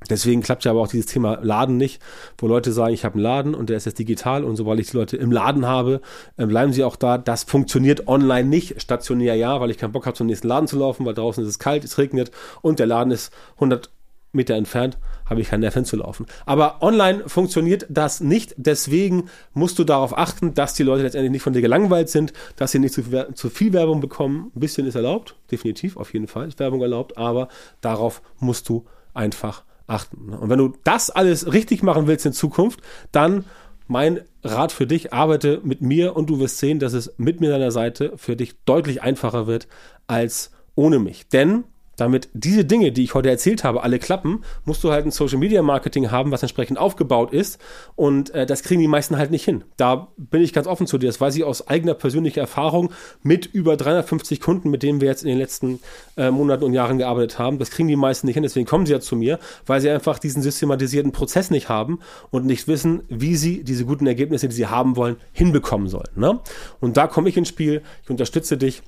Deswegen 0.09 0.41
klappt 0.41 0.65
ja 0.65 0.71
aber 0.71 0.81
auch 0.81 0.87
dieses 0.87 1.05
Thema 1.05 1.37
Laden 1.43 1.77
nicht, 1.77 2.01
wo 2.39 2.47
Leute 2.47 2.71
sagen, 2.71 2.93
ich 2.93 3.05
habe 3.05 3.15
einen 3.15 3.23
Laden 3.23 3.53
und 3.53 3.69
der 3.69 3.77
ist 3.77 3.85
jetzt 3.85 3.99
digital 3.99 4.45
und 4.45 4.55
sobald 4.55 4.79
ich 4.79 4.89
die 4.89 4.97
Leute 4.97 5.17
im 5.17 5.31
Laden 5.31 5.67
habe, 5.67 6.01
äh, 6.37 6.45
bleiben 6.47 6.73
sie 6.73 6.83
auch 6.83 6.95
da. 6.95 7.19
Das 7.19 7.43
funktioniert 7.43 8.07
online 8.07 8.47
nicht, 8.47 8.81
stationär 8.81 9.35
ja, 9.35 9.61
weil 9.61 9.69
ich 9.69 9.77
keinen 9.77 9.91
Bock 9.91 10.07
habe, 10.07 10.17
zum 10.17 10.27
nächsten 10.27 10.47
Laden 10.47 10.67
zu 10.67 10.79
laufen, 10.79 11.05
weil 11.05 11.13
draußen 11.13 11.43
ist 11.43 11.49
es 11.49 11.59
kalt, 11.59 11.83
es 11.83 11.99
regnet 11.99 12.31
und 12.61 12.79
der 12.79 12.87
Laden 12.87 13.11
ist 13.11 13.31
100 13.55 13.91
Meter 14.31 14.55
entfernt 14.55 14.97
habe 15.29 15.41
ich 15.41 15.49
keinen 15.49 15.61
Nerv 15.61 15.73
hinzulaufen. 15.73 16.25
Aber 16.45 16.81
online 16.81 17.27
funktioniert 17.27 17.85
das 17.89 18.19
nicht. 18.19 18.55
Deswegen 18.57 19.29
musst 19.53 19.77
du 19.79 19.83
darauf 19.83 20.17
achten, 20.17 20.53
dass 20.53 20.73
die 20.73 20.83
Leute 20.83 21.03
letztendlich 21.03 21.31
nicht 21.31 21.43
von 21.43 21.53
dir 21.53 21.61
gelangweilt 21.61 22.09
sind, 22.09 22.33
dass 22.55 22.71
sie 22.71 22.79
nicht 22.79 22.93
zu 22.93 23.03
viel, 23.03 23.27
zu 23.35 23.49
viel 23.49 23.73
Werbung 23.73 24.01
bekommen. 24.01 24.51
Ein 24.55 24.59
bisschen 24.59 24.87
ist 24.87 24.95
erlaubt, 24.95 25.35
definitiv, 25.51 25.97
auf 25.97 26.13
jeden 26.13 26.27
Fall 26.27 26.47
ist 26.47 26.59
Werbung 26.59 26.81
erlaubt, 26.81 27.17
aber 27.17 27.47
darauf 27.81 28.21
musst 28.39 28.67
du 28.69 28.85
einfach 29.13 29.63
achten. 29.87 30.29
Und 30.33 30.49
wenn 30.49 30.59
du 30.59 30.73
das 30.83 31.09
alles 31.09 31.51
richtig 31.51 31.83
machen 31.83 32.07
willst 32.07 32.25
in 32.25 32.33
Zukunft, 32.33 32.79
dann 33.11 33.45
mein 33.87 34.21
Rat 34.43 34.71
für 34.71 34.85
dich, 34.85 35.13
arbeite 35.13 35.61
mit 35.63 35.81
mir 35.81 36.15
und 36.15 36.29
du 36.29 36.39
wirst 36.39 36.59
sehen, 36.59 36.79
dass 36.79 36.93
es 36.93 37.13
mit 37.17 37.41
mir 37.41 37.53
an 37.53 37.59
der 37.59 37.71
Seite 37.71 38.13
für 38.15 38.35
dich 38.35 38.55
deutlich 38.63 39.01
einfacher 39.01 39.47
wird 39.47 39.67
als 40.07 40.51
ohne 40.75 40.99
mich. 40.99 41.27
Denn 41.27 41.63
damit 41.99 42.29
diese 42.33 42.65
Dinge, 42.65 42.91
die 42.91 43.03
ich 43.03 43.13
heute 43.13 43.29
erzählt 43.29 43.63
habe, 43.63 43.83
alle 43.83 43.99
klappen, 43.99 44.43
musst 44.65 44.83
du 44.83 44.91
halt 44.91 45.05
ein 45.05 45.11
Social 45.11 45.37
Media 45.37 45.61
Marketing 45.61 46.11
haben, 46.11 46.31
was 46.31 46.41
entsprechend 46.41 46.77
aufgebaut 46.77 47.33
ist. 47.33 47.59
Und 47.95 48.31
äh, 48.31 48.45
das 48.45 48.63
kriegen 48.63 48.81
die 48.81 48.87
meisten 48.87 49.17
halt 49.17 49.31
nicht 49.31 49.45
hin. 49.45 49.63
Da 49.77 50.09
bin 50.17 50.41
ich 50.41 50.53
ganz 50.53 50.67
offen 50.67 50.87
zu 50.87 50.97
dir. 50.97 51.07
Das 51.07 51.19
weiß 51.19 51.35
ich 51.35 51.43
aus 51.43 51.67
eigener 51.67 51.93
persönlicher 51.93 52.41
Erfahrung 52.41 52.91
mit 53.23 53.45
über 53.45 53.77
350 53.77 54.41
Kunden, 54.41 54.69
mit 54.69 54.83
denen 54.83 55.01
wir 55.01 55.07
jetzt 55.07 55.23
in 55.23 55.29
den 55.29 55.37
letzten 55.37 55.79
äh, 56.17 56.31
Monaten 56.31 56.63
und 56.63 56.73
Jahren 56.73 56.97
gearbeitet 56.97 57.39
haben. 57.39 57.59
Das 57.59 57.71
kriegen 57.71 57.87
die 57.87 57.95
meisten 57.95 58.27
nicht 58.27 58.35
hin. 58.35 58.43
Deswegen 58.43 58.65
kommen 58.65 58.85
sie 58.85 58.93
ja 58.93 58.99
zu 58.99 59.15
mir, 59.15 59.39
weil 59.65 59.81
sie 59.81 59.89
einfach 59.89 60.19
diesen 60.19 60.41
systematisierten 60.41 61.11
Prozess 61.11 61.51
nicht 61.51 61.69
haben 61.69 61.99
und 62.31 62.45
nicht 62.45 62.67
wissen, 62.67 63.03
wie 63.09 63.35
sie 63.35 63.63
diese 63.63 63.85
guten 63.85 64.07
Ergebnisse, 64.07 64.47
die 64.47 64.55
sie 64.55 64.67
haben 64.67 64.95
wollen, 64.95 65.17
hinbekommen 65.31 65.87
sollen. 65.87 66.09
Ne? 66.15 66.39
Und 66.79 66.97
da 66.97 67.07
komme 67.07 67.29
ich 67.29 67.37
ins 67.37 67.49
Spiel. 67.49 67.81
Ich 68.03 68.09
unterstütze 68.09 68.57
dich 68.57 68.81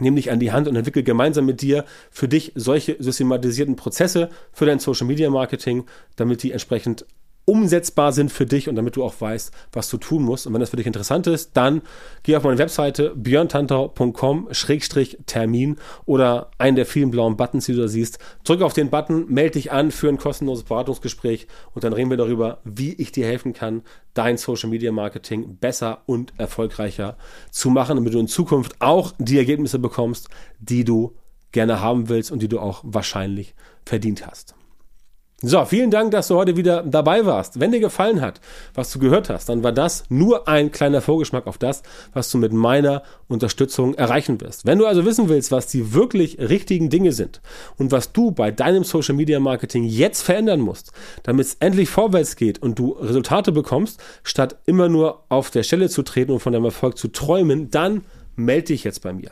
Nimm 0.00 0.16
dich 0.16 0.30
an 0.30 0.40
die 0.40 0.52
Hand 0.52 0.68
und 0.68 0.76
entwickle 0.76 1.02
gemeinsam 1.02 1.46
mit 1.46 1.62
dir 1.62 1.84
für 2.10 2.28
dich 2.28 2.52
solche 2.54 2.96
systematisierten 2.98 3.76
Prozesse 3.76 4.30
für 4.52 4.66
dein 4.66 4.78
Social 4.78 5.06
Media 5.06 5.30
Marketing, 5.30 5.84
damit 6.16 6.42
die 6.42 6.52
entsprechend 6.52 7.06
umsetzbar 7.48 8.12
sind 8.12 8.30
für 8.30 8.44
dich 8.44 8.68
und 8.68 8.76
damit 8.76 8.96
du 8.96 9.02
auch 9.02 9.18
weißt, 9.18 9.54
was 9.72 9.88
du 9.88 9.96
tun 9.96 10.22
musst. 10.22 10.46
Und 10.46 10.52
wenn 10.52 10.60
das 10.60 10.68
für 10.68 10.76
dich 10.76 10.86
interessant 10.86 11.26
ist, 11.26 11.56
dann 11.56 11.80
geh 12.22 12.36
auf 12.36 12.44
meine 12.44 12.58
Webseite 12.58 13.14
björntantau.com-termin 13.16 15.76
oder 16.04 16.50
einen 16.58 16.76
der 16.76 16.84
vielen 16.84 17.10
blauen 17.10 17.38
Buttons, 17.38 17.64
die 17.64 17.72
du 17.72 17.80
da 17.80 17.88
siehst. 17.88 18.18
Drück 18.44 18.60
auf 18.60 18.74
den 18.74 18.90
Button, 18.90 19.32
melde 19.32 19.52
dich 19.52 19.72
an 19.72 19.90
für 19.90 20.10
ein 20.10 20.18
kostenloses 20.18 20.64
Beratungsgespräch 20.64 21.46
und 21.74 21.84
dann 21.84 21.94
reden 21.94 22.10
wir 22.10 22.18
darüber, 22.18 22.58
wie 22.64 22.92
ich 22.92 23.12
dir 23.12 23.24
helfen 23.24 23.54
kann, 23.54 23.80
dein 24.12 24.36
Social 24.36 24.68
Media 24.68 24.92
Marketing 24.92 25.56
besser 25.56 26.02
und 26.04 26.34
erfolgreicher 26.36 27.16
zu 27.50 27.70
machen, 27.70 27.96
damit 27.96 28.12
du 28.12 28.18
in 28.18 28.28
Zukunft 28.28 28.76
auch 28.80 29.14
die 29.18 29.38
Ergebnisse 29.38 29.78
bekommst, 29.78 30.28
die 30.58 30.84
du 30.84 31.16
gerne 31.52 31.80
haben 31.80 32.10
willst 32.10 32.30
und 32.30 32.42
die 32.42 32.48
du 32.48 32.60
auch 32.60 32.82
wahrscheinlich 32.84 33.54
verdient 33.86 34.26
hast. 34.26 34.54
So, 35.40 35.64
vielen 35.64 35.92
Dank, 35.92 36.10
dass 36.10 36.26
du 36.26 36.34
heute 36.34 36.56
wieder 36.56 36.82
dabei 36.82 37.24
warst. 37.24 37.60
Wenn 37.60 37.70
dir 37.70 37.78
gefallen 37.78 38.20
hat, 38.20 38.40
was 38.74 38.90
du 38.90 38.98
gehört 38.98 39.30
hast, 39.30 39.48
dann 39.48 39.62
war 39.62 39.70
das 39.70 40.02
nur 40.08 40.48
ein 40.48 40.72
kleiner 40.72 41.00
Vorgeschmack 41.00 41.46
auf 41.46 41.58
das, 41.58 41.84
was 42.12 42.28
du 42.32 42.38
mit 42.38 42.52
meiner 42.52 43.04
Unterstützung 43.28 43.94
erreichen 43.94 44.40
wirst. 44.40 44.66
Wenn 44.66 44.80
du 44.80 44.86
also 44.86 45.04
wissen 45.04 45.28
willst, 45.28 45.52
was 45.52 45.68
die 45.68 45.94
wirklich 45.94 46.40
richtigen 46.40 46.90
Dinge 46.90 47.12
sind 47.12 47.40
und 47.76 47.92
was 47.92 48.12
du 48.12 48.32
bei 48.32 48.50
deinem 48.50 48.82
Social 48.82 49.14
Media 49.14 49.38
Marketing 49.38 49.84
jetzt 49.84 50.22
verändern 50.22 50.58
musst, 50.58 50.90
damit 51.22 51.46
es 51.46 51.56
endlich 51.60 51.88
vorwärts 51.88 52.34
geht 52.34 52.60
und 52.60 52.76
du 52.76 52.90
Resultate 52.94 53.52
bekommst, 53.52 54.02
statt 54.24 54.56
immer 54.66 54.88
nur 54.88 55.22
auf 55.28 55.52
der 55.52 55.62
Stelle 55.62 55.88
zu 55.88 56.02
treten 56.02 56.32
und 56.32 56.40
von 56.40 56.52
deinem 56.52 56.64
Erfolg 56.64 56.98
zu 56.98 57.06
träumen, 57.06 57.70
dann 57.70 58.04
melde 58.34 58.72
dich 58.72 58.82
jetzt 58.82 59.02
bei 59.02 59.12
mir. 59.12 59.30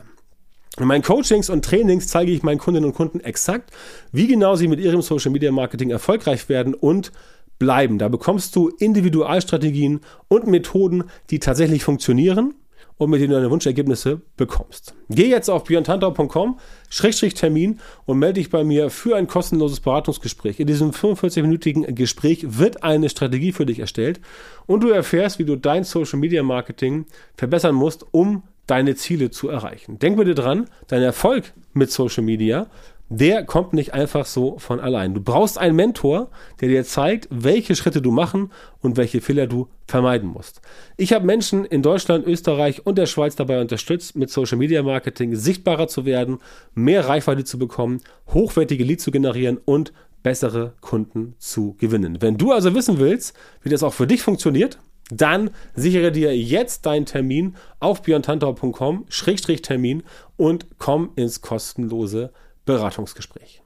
In 0.79 0.85
meinen 0.85 1.01
Coachings 1.01 1.49
und 1.49 1.65
Trainings 1.65 2.07
zeige 2.07 2.31
ich 2.31 2.43
meinen 2.43 2.59
Kundinnen 2.59 2.89
und 2.89 2.95
Kunden 2.95 3.19
exakt, 3.19 3.71
wie 4.11 4.27
genau 4.27 4.55
sie 4.55 4.67
mit 4.67 4.79
ihrem 4.79 5.01
Social 5.01 5.31
Media 5.31 5.51
Marketing 5.51 5.89
erfolgreich 5.89 6.49
werden 6.49 6.75
und 6.75 7.11
bleiben. 7.57 7.97
Da 7.97 8.09
bekommst 8.09 8.55
du 8.55 8.69
Individualstrategien 8.69 10.01
und 10.27 10.45
Methoden, 10.45 11.05
die 11.31 11.39
tatsächlich 11.39 11.83
funktionieren 11.83 12.53
und 12.97 13.09
mit 13.09 13.21
denen 13.21 13.29
du 13.31 13.35
deine 13.37 13.49
Wunschergebnisse 13.49 14.21
bekommst. 14.37 14.93
Geh 15.09 15.29
jetzt 15.29 15.49
auf 15.49 15.63
björntantau.com, 15.63 16.59
Termin 16.89 17.79
und 18.05 18.19
melde 18.19 18.35
dich 18.35 18.49
bei 18.49 18.63
mir 18.63 18.89
für 18.89 19.15
ein 19.15 19.27
kostenloses 19.27 19.79
Beratungsgespräch. 19.79 20.59
In 20.59 20.67
diesem 20.67 20.91
45-minütigen 20.91 21.91
Gespräch 21.93 22.45
wird 22.47 22.83
eine 22.83 23.09
Strategie 23.09 23.51
für 23.51 23.65
dich 23.65 23.79
erstellt 23.79 24.19
und 24.65 24.83
du 24.83 24.89
erfährst, 24.89 25.39
wie 25.39 25.45
du 25.45 25.55
dein 25.55 25.83
Social 25.83 26.19
Media 26.19 26.43
Marketing 26.43 27.05
verbessern 27.35 27.75
musst, 27.75 28.05
um 28.11 28.43
deine 28.67 28.95
Ziele 28.95 29.31
zu 29.31 29.49
erreichen. 29.49 29.99
Denk 29.99 30.17
bitte 30.17 30.35
dran, 30.35 30.69
dein 30.87 31.01
Erfolg 31.01 31.53
mit 31.73 31.91
Social 31.91 32.23
Media, 32.23 32.67
der 33.09 33.45
kommt 33.45 33.71
nicht 33.73 33.93
einfach 33.93 34.25
so 34.25 34.57
von 34.59 34.79
allein. 34.79 35.13
Du 35.13 35.21
brauchst 35.21 35.57
einen 35.57 35.75
Mentor, 35.75 36.29
der 36.59 36.67
dir 36.67 36.83
zeigt, 36.83 37.27
welche 37.31 37.75
Schritte 37.75 38.01
du 38.01 38.11
machen 38.11 38.51
und 38.81 38.97
welche 38.97 39.21
Fehler 39.21 39.47
du 39.47 39.69
vermeiden 39.87 40.27
musst. 40.27 40.61
Ich 40.97 41.13
habe 41.13 41.25
Menschen 41.25 41.63
in 41.63 41.81
Deutschland, 41.81 42.27
Österreich 42.27 42.85
und 42.85 42.97
der 42.97 43.05
Schweiz 43.05 43.35
dabei 43.37 43.61
unterstützt, 43.61 44.17
mit 44.17 44.29
Social 44.29 44.57
Media 44.57 44.83
Marketing 44.83 45.35
sichtbarer 45.35 45.87
zu 45.87 46.05
werden, 46.05 46.39
mehr 46.73 47.07
Reichweite 47.07 47.45
zu 47.45 47.57
bekommen, 47.57 48.01
hochwertige 48.33 48.83
Leads 48.83 49.05
zu 49.05 49.11
generieren 49.11 49.57
und 49.63 49.93
bessere 50.21 50.73
Kunden 50.81 51.35
zu 51.37 51.75
gewinnen. 51.79 52.21
Wenn 52.21 52.37
du 52.37 52.51
also 52.51 52.75
wissen 52.75 52.99
willst, 52.99 53.33
wie 53.61 53.69
das 53.69 53.83
auch 53.83 53.93
für 53.93 54.07
dich 54.07 54.21
funktioniert, 54.21 54.79
dann 55.09 55.51
sichere 55.75 56.11
dir 56.11 56.37
jetzt 56.37 56.85
deinen 56.85 57.05
Termin 57.05 57.55
auf 57.79 58.01
björntantau.com-termin 58.01 60.03
und 60.35 60.65
komm 60.79 61.11
ins 61.15 61.39
kostenlose 61.41 62.33
Beratungsgespräch. 62.65 63.61